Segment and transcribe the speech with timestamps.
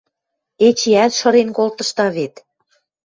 [0.67, 2.33] Эчеӓт шырен колтышда вет.